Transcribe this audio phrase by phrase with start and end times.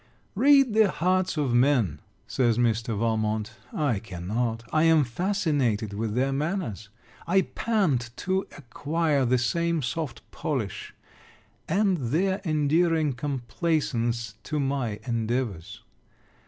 [0.33, 2.97] 'Read the hearts of men,' says Mr.
[2.97, 3.51] Valmont.
[3.71, 4.63] I cannot.
[4.73, 6.89] I am fascinated with their manners.
[7.27, 10.95] I pant to acquire the same soft polish;
[11.69, 15.83] and their endearing complaisance to my endeavours.